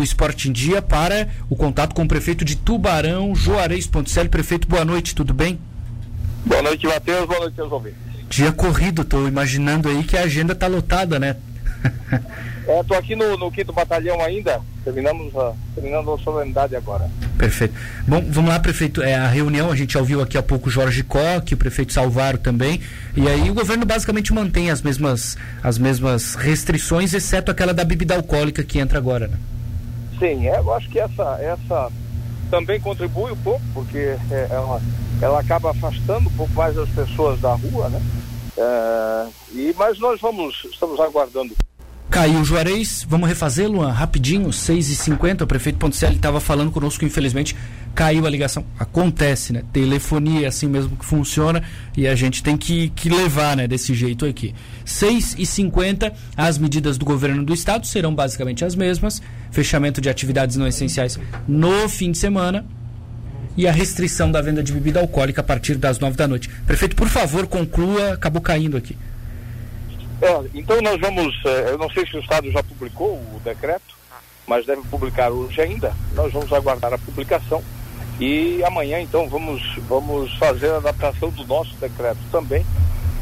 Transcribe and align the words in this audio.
o 0.00 0.04
Esporte 0.04 0.48
em 0.48 0.52
Dia 0.52 0.80
para 0.80 1.26
o 1.50 1.56
contato 1.56 1.92
com 1.92 2.04
o 2.04 2.06
prefeito 2.06 2.44
de 2.44 2.54
Tubarão, 2.54 3.34
Juarez 3.34 3.84
Ponticelli. 3.84 4.28
Prefeito, 4.28 4.68
boa 4.68 4.84
noite, 4.84 5.12
tudo 5.12 5.34
bem? 5.34 5.58
Boa 6.46 6.62
noite, 6.62 6.86
Matheus. 6.86 7.26
Boa 7.26 7.40
noite, 7.40 7.56
seus 7.56 7.72
ouvintes. 7.72 7.98
Dia 8.30 8.52
corrido, 8.52 9.02
estou 9.02 9.26
imaginando 9.26 9.88
aí 9.88 10.04
que 10.04 10.16
a 10.16 10.20
agenda 10.20 10.52
está 10.52 10.68
lotada, 10.68 11.18
né? 11.18 11.34
é, 12.68 12.80
tô 12.84 12.94
aqui 12.94 13.16
no, 13.16 13.36
no 13.36 13.50
quinto 13.50 13.72
batalhão 13.72 14.22
ainda, 14.22 14.60
terminamos 14.84 15.34
a, 15.34 15.52
terminando 15.74 16.14
a 16.14 16.18
solenidade 16.18 16.76
agora. 16.76 17.10
Perfeito. 17.36 17.74
Bom, 18.06 18.24
vamos 18.30 18.50
lá, 18.50 18.60
prefeito. 18.60 19.02
É, 19.02 19.16
a 19.16 19.26
reunião, 19.26 19.68
a 19.68 19.74
gente 19.74 19.94
já 19.94 19.98
ouviu 19.98 20.22
aqui 20.22 20.38
há 20.38 20.42
pouco 20.44 20.68
o 20.68 20.70
Jorge 20.70 21.02
Coque, 21.02 21.54
o 21.54 21.56
prefeito 21.56 21.92
Salvaro 21.92 22.38
também. 22.38 22.80
E 23.16 23.26
aí 23.26 23.50
o 23.50 23.54
governo 23.54 23.84
basicamente 23.84 24.32
mantém 24.32 24.70
as 24.70 24.80
mesmas, 24.80 25.36
as 25.60 25.76
mesmas 25.76 26.36
restrições, 26.36 27.12
exceto 27.12 27.50
aquela 27.50 27.74
da 27.74 27.82
bebida 27.84 28.14
alcoólica 28.14 28.62
que 28.62 28.78
entra 28.78 28.96
agora, 28.96 29.26
né? 29.26 29.36
Sim, 30.18 30.48
é, 30.48 30.58
eu 30.58 30.74
acho 30.74 30.88
que 30.88 30.98
essa, 30.98 31.38
essa 31.40 31.92
também 32.50 32.80
contribui 32.80 33.32
um 33.32 33.36
pouco, 33.36 33.62
porque 33.72 34.16
é, 34.30 34.48
ela, 34.50 34.80
ela 35.22 35.40
acaba 35.40 35.70
afastando 35.70 36.28
um 36.28 36.36
pouco 36.36 36.52
mais 36.54 36.76
as 36.76 36.88
pessoas 36.88 37.40
da 37.40 37.54
rua, 37.54 37.88
né? 37.88 38.00
É, 38.56 39.28
e, 39.52 39.74
mas 39.78 39.98
nós 39.98 40.20
vamos, 40.20 40.64
estamos 40.64 40.98
aguardando 40.98 41.54
Caiu 42.10 42.42
Juarez, 42.42 43.06
vamos 43.06 43.28
refazer, 43.28 43.68
Luan, 43.68 43.92
rapidinho, 43.92 44.48
6h50, 44.48 45.42
o 45.42 45.46
prefeito 45.46 45.78
Ponticelli 45.78 46.16
estava 46.16 46.40
falando 46.40 46.70
conosco, 46.70 47.04
infelizmente 47.04 47.54
caiu 47.94 48.26
a 48.26 48.30
ligação. 48.30 48.64
Acontece, 48.78 49.52
né? 49.52 49.62
Telefonia 49.72 50.46
é 50.46 50.48
assim 50.48 50.68
mesmo 50.68 50.96
que 50.96 51.04
funciona 51.04 51.62
e 51.96 52.06
a 52.06 52.14
gente 52.14 52.42
tem 52.42 52.56
que, 52.56 52.90
que 52.90 53.08
levar, 53.08 53.56
né, 53.56 53.66
desse 53.66 53.92
jeito 53.92 54.24
aqui. 54.24 54.54
6h50, 54.86 56.12
as 56.36 56.56
medidas 56.58 56.96
do 56.96 57.04
governo 57.04 57.44
do 57.44 57.52
estado 57.52 57.86
serão 57.86 58.14
basicamente 58.14 58.64
as 58.64 58.74
mesmas, 58.74 59.20
fechamento 59.50 60.00
de 60.00 60.08
atividades 60.08 60.56
não 60.56 60.66
essenciais 60.66 61.18
no 61.46 61.88
fim 61.88 62.12
de 62.12 62.18
semana, 62.18 62.64
e 63.56 63.66
a 63.66 63.72
restrição 63.72 64.30
da 64.30 64.40
venda 64.40 64.62
de 64.62 64.72
bebida 64.72 65.00
alcoólica 65.00 65.40
a 65.40 65.44
partir 65.44 65.74
das 65.74 65.98
nove 65.98 66.16
da 66.16 66.28
noite. 66.28 66.48
Prefeito, 66.64 66.94
por 66.94 67.08
favor, 67.08 67.48
conclua, 67.48 68.12
acabou 68.12 68.40
caindo 68.40 68.76
aqui. 68.76 68.96
É, 70.20 70.50
então 70.54 70.80
nós 70.82 71.00
vamos, 71.00 71.34
é, 71.44 71.70
eu 71.70 71.78
não 71.78 71.88
sei 71.90 72.04
se 72.06 72.16
o 72.16 72.20
Estado 72.20 72.50
já 72.50 72.62
publicou 72.62 73.14
o 73.14 73.40
decreto, 73.44 73.96
mas 74.46 74.66
deve 74.66 74.82
publicar 74.82 75.30
hoje 75.30 75.60
ainda. 75.60 75.94
Nós 76.14 76.32
vamos 76.32 76.52
aguardar 76.52 76.92
a 76.92 76.98
publicação 76.98 77.62
e 78.20 78.62
amanhã 78.64 79.00
então 79.00 79.28
vamos, 79.28 79.62
vamos 79.88 80.36
fazer 80.38 80.70
a 80.72 80.78
adaptação 80.78 81.30
do 81.30 81.46
nosso 81.46 81.74
decreto 81.76 82.18
também, 82.32 82.66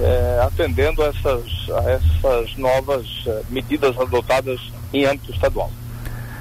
é, 0.00 0.40
atendendo 0.42 1.02
a 1.02 1.06
essas, 1.06 1.44
a 1.70 1.90
essas 1.90 2.56
novas 2.56 3.06
é, 3.26 3.42
medidas 3.50 3.98
adotadas 3.98 4.58
em 4.92 5.04
âmbito 5.04 5.32
estadual. 5.32 5.70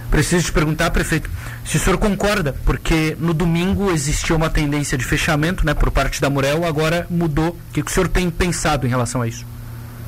Preciso 0.09 0.45
te 0.45 0.53
perguntar, 0.53 0.91
prefeito, 0.91 1.29
se 1.65 1.75
o 1.75 1.79
senhor 1.79 1.97
concorda, 1.97 2.53
porque 2.63 3.17
no 3.19 3.33
domingo 3.33 3.91
existiu 3.91 4.37
uma 4.37 4.49
tendência 4.49 4.97
de 4.97 5.03
fechamento 5.03 5.65
né, 5.65 5.73
por 5.73 5.91
parte 5.91 6.21
da 6.21 6.29
Murel, 6.29 6.63
agora 6.63 7.05
mudou. 7.09 7.49
O 7.49 7.73
que, 7.73 7.83
que 7.83 7.91
o 7.91 7.93
senhor 7.93 8.07
tem 8.07 8.29
pensado 8.29 8.85
em 8.85 8.89
relação 8.89 9.21
a 9.21 9.27
isso? 9.27 9.45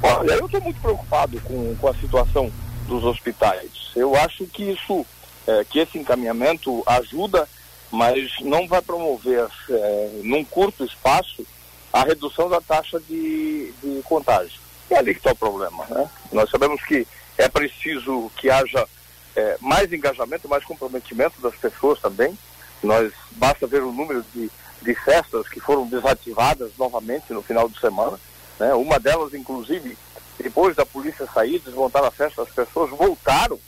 Olha, 0.02 0.34
eu 0.34 0.46
estou 0.46 0.62
muito 0.62 0.80
preocupado 0.82 1.40
com, 1.42 1.76
com 1.76 1.88
a 1.88 1.94
situação 1.96 2.52
dos 2.88 3.04
hospitais. 3.04 3.92
Eu 3.96 4.16
acho 4.16 4.46
que 4.46 4.64
isso, 4.72 5.06
é, 5.46 5.64
que 5.64 5.80
esse 5.80 5.98
encaminhamento 5.98 6.84
ajuda, 6.86 7.48
mas 7.92 8.32
não 8.42 8.68
vai 8.68 8.82
promover, 8.82 9.48
é, 9.70 10.10
num 10.24 10.44
curto 10.44 10.84
espaço, 10.84 11.46
a 11.92 12.04
redução 12.04 12.50
da 12.50 12.62
taxa 12.62 13.00
de, 13.00 13.74
de 13.82 14.02
contágio. 14.04 14.60
É 14.90 14.98
ali 14.98 15.14
que 15.14 15.20
está 15.20 15.32
o 15.32 15.36
problema. 15.36 15.86
Né? 15.90 16.10
Nós 16.32 16.50
sabemos 16.50 16.84
que 16.84 17.08
é 17.38 17.50
preciso 17.50 18.32
que 18.38 18.50
haja 18.50 18.88
é, 19.36 19.58
mais 19.62 19.92
engajamento, 19.92 20.48
mais 20.48 20.64
comprometimento 20.64 21.42
das 21.42 21.56
pessoas 21.56 22.00
também. 22.00 22.38
Nós 22.82 23.12
basta 23.32 23.68
ver 23.68 23.84
o 23.84 23.92
número 23.92 24.24
de, 24.34 24.50
de 24.82 24.96
festas 24.96 25.48
que 25.48 25.60
foram 25.60 25.88
desativadas 25.88 26.72
novamente 26.78 27.32
no 27.34 27.42
final 27.42 27.68
de 27.68 27.80
semana. 27.80 28.20
Né? 28.60 28.74
Uma 28.74 29.00
delas, 29.00 29.34
inclusive, 29.34 29.98
depois 30.40 30.76
da 30.76 30.86
polícia 30.86 31.28
sair, 31.34 31.60
desmontar 31.60 32.04
a 32.04 32.12
festa, 32.12 32.42
as 32.42 32.50
pessoas 32.50 32.90
voltaram 32.92 33.60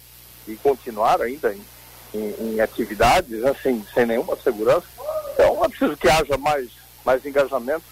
e 0.48 0.56
continuaram 0.56 1.26
ainda 1.26 1.54
em, 1.54 1.62
em, 2.14 2.36
em 2.40 2.62
atividades, 2.62 3.42
né? 3.42 3.56
sem, 3.62 3.84
nenhuma 4.06 4.36
segurança. 4.38 4.88
Então 5.34 5.64
é 5.64 5.70
preciso 5.70 5.98
que 5.98 6.10
haja 6.10 6.38
mais, 6.38 6.70
mais 7.06 7.26
engajamento, 7.26 7.86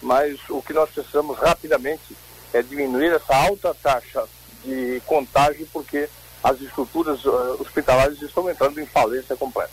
mas 0.00 0.38
o 0.48 0.62
que 0.62 0.72
nós 0.72 0.90
precisamos 0.90 1.38
rapidamente 1.38 2.16
é 2.52 2.62
diminuir 2.62 3.12
essa 3.12 3.34
alta 3.34 3.74
taxa 3.74 4.24
de 4.64 5.00
contágio, 5.06 5.68
porque 5.72 6.08
as 6.42 6.60
estruturas 6.60 7.24
uh, 7.24 7.56
hospitalares 7.60 8.20
estão 8.22 8.48
entrando 8.48 8.80
em 8.80 8.86
falência 8.86 9.36
completa. 9.36 9.72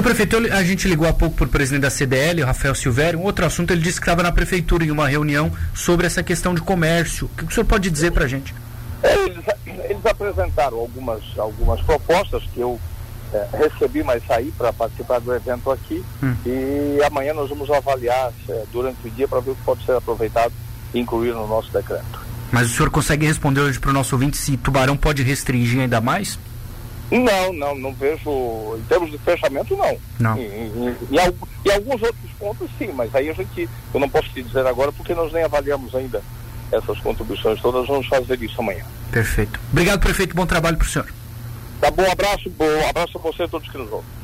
O 0.00 0.02
prefeito, 0.02 0.38
a 0.38 0.64
gente 0.64 0.88
ligou 0.88 1.06
há 1.06 1.12
pouco 1.12 1.36
para 1.36 1.44
o 1.44 1.48
presidente 1.50 1.82
da 1.82 1.90
CDL, 1.90 2.42
o 2.42 2.46
Rafael 2.46 2.74
Silvério. 2.74 3.20
Um 3.20 3.24
outro 3.24 3.44
assunto, 3.44 3.70
ele 3.70 3.82
disse 3.82 4.00
que 4.00 4.04
estava 4.04 4.22
na 4.22 4.32
prefeitura 4.32 4.82
em 4.82 4.90
uma 4.90 5.06
reunião 5.06 5.52
sobre 5.74 6.06
essa 6.06 6.22
questão 6.22 6.54
de 6.54 6.62
comércio. 6.62 7.26
O 7.26 7.36
que 7.36 7.44
o 7.44 7.50
senhor 7.50 7.66
pode 7.66 7.90
dizer 7.90 8.10
para 8.10 8.24
a 8.24 8.26
gente? 8.26 8.54
Eles, 9.02 9.44
eles, 9.66 10.06
apresentaram 10.06 10.78
algumas, 10.78 11.22
algumas 11.36 11.82
propostas 11.82 12.42
que 12.54 12.60
eu 12.60 12.80
é, 13.34 13.46
recebi, 13.52 14.02
mas 14.02 14.26
saí 14.26 14.50
para 14.56 14.72
participar 14.72 15.20
do 15.20 15.34
evento 15.34 15.70
aqui. 15.70 16.02
Hum. 16.22 16.34
E 16.46 17.04
amanhã 17.04 17.34
nós 17.34 17.50
vamos 17.50 17.70
avaliar 17.70 18.32
é, 18.48 18.64
durante 18.72 19.06
o 19.06 19.10
dia 19.10 19.28
para 19.28 19.40
ver 19.40 19.50
o 19.50 19.54
que 19.54 19.64
pode 19.64 19.84
ser 19.84 19.96
aproveitado 19.96 20.54
e 20.94 20.98
incluir 20.98 21.34
no 21.34 21.46
nosso 21.46 21.70
decreto. 21.70 22.20
Mas 22.50 22.70
o 22.70 22.74
senhor 22.74 22.88
consegue 22.88 23.26
responder 23.26 23.60
hoje 23.60 23.78
para 23.78 23.90
o 23.90 23.92
nosso 23.92 24.14
ouvinte 24.14 24.38
se 24.38 24.56
Tubarão 24.56 24.96
pode 24.96 25.22
restringir 25.22 25.82
ainda 25.82 26.00
mais? 26.00 26.38
Não, 27.10 27.52
não, 27.52 27.74
não 27.74 27.92
vejo. 27.92 28.76
Em 28.78 28.82
termos 28.82 29.10
de 29.10 29.18
fechamento, 29.18 29.76
não. 29.76 29.98
Não. 30.18 30.38
Em, 30.38 30.42
em, 30.42 30.88
em, 30.88 30.96
em, 31.10 31.72
alguns 31.72 32.02
outros 32.02 32.30
pontos, 32.38 32.70
sim, 32.78 32.90
mas 32.94 33.14
aí 33.14 33.28
a 33.28 33.32
gente. 33.32 33.68
Eu 33.92 34.00
não 34.00 34.08
posso 34.08 34.28
te 34.28 34.42
dizer 34.42 34.66
agora 34.66 34.92
porque 34.92 35.14
nós 35.14 35.32
nem 35.32 35.42
avaliamos 35.42 35.94
ainda 35.94 36.22
essas 36.70 36.98
contribuições 37.00 37.60
todas. 37.60 37.86
Vamos 37.86 38.06
fazer 38.06 38.40
isso 38.40 38.60
amanhã. 38.60 38.84
Perfeito. 39.10 39.58
Obrigado, 39.72 40.00
prefeito. 40.00 40.36
Bom 40.36 40.46
trabalho 40.46 40.76
para 40.76 40.86
o 40.86 40.88
senhor. 40.88 41.12
Tá 41.80 41.90
bom, 41.90 42.08
abraço, 42.10 42.50
bom 42.50 42.88
abraço 42.88 43.18
a 43.18 43.20
você 43.20 43.42
e 43.42 43.44
a 43.46 43.48
todos 43.48 43.68
que 43.68 43.78
nos 43.78 43.90
ouvem. 43.90 44.20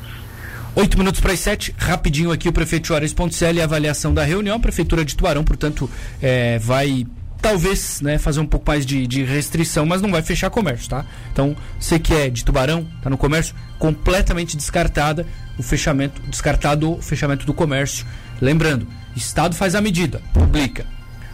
Oito 0.75 0.95
minutos 0.95 1.19
para 1.19 1.33
as 1.33 1.39
sete, 1.39 1.73
rapidinho 1.75 2.31
aqui 2.31 2.47
o 2.47 2.53
prefeito 2.53 2.87
Juarez 2.87 3.11
Ponticelli, 3.11 3.59
avaliação 3.59 4.13
da 4.13 4.23
reunião. 4.23 4.57
A 4.57 4.59
prefeitura 4.59 5.03
de 5.03 5.15
Tubarão, 5.15 5.43
portanto, 5.43 5.89
é, 6.21 6.59
vai 6.59 7.07
talvez 7.41 8.01
né, 8.01 8.17
fazer 8.17 8.39
um 8.39 8.45
pouco 8.45 8.65
mais 8.67 8.85
de, 8.85 9.05
de, 9.07 9.23
restrição, 9.23 9.85
mas 9.85 10.01
não 10.01 10.11
vai 10.11 10.21
fechar 10.21 10.49
comércio, 10.49 10.89
tá? 10.89 11.05
Então, 11.31 11.55
você 11.79 11.99
que 11.99 12.13
é 12.13 12.29
de 12.29 12.43
Tubarão, 12.43 12.87
tá 13.01 13.09
no 13.09 13.17
comércio, 13.17 13.55
completamente 13.77 14.57
descartada 14.57 15.25
o 15.57 15.63
fechamento, 15.63 16.21
descartado 16.29 16.93
o 16.93 17.01
fechamento 17.01 17.45
do 17.45 17.53
comércio. 17.53 18.05
Lembrando, 18.41 18.87
Estado 19.15 19.55
faz 19.55 19.75
a 19.75 19.81
medida, 19.81 20.21
publica. 20.33 20.85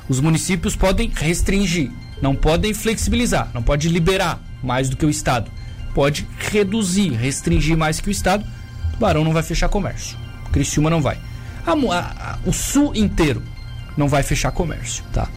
Os 0.07 0.19
municípios 0.19 0.75
podem 0.75 1.11
restringir, 1.13 1.91
não 2.21 2.35
podem 2.35 2.73
flexibilizar, 2.73 3.49
não 3.53 3.63
pode 3.63 3.89
liberar 3.89 4.39
mais 4.61 4.89
do 4.89 4.97
que 4.97 5.05
o 5.05 5.09
Estado. 5.09 5.51
Pode 5.93 6.27
reduzir, 6.37 7.11
restringir 7.11 7.77
mais 7.77 7.99
que 7.99 8.09
o 8.09 8.11
Estado. 8.11 8.45
Tubarão 8.93 9.23
não 9.23 9.33
vai 9.33 9.43
fechar 9.43 9.69
comércio. 9.69 10.17
Criciúma 10.51 10.89
não 10.89 11.01
vai. 11.01 11.17
A, 11.65 11.71
a, 11.71 12.33
a, 12.33 12.39
o 12.45 12.51
sul 12.51 12.93
inteiro 12.95 13.41
não 13.95 14.07
vai 14.07 14.23
fechar 14.23 14.51
comércio, 14.51 15.03
tá? 15.13 15.27